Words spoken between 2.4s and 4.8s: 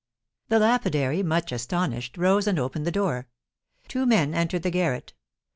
and opened the door. Two men entered the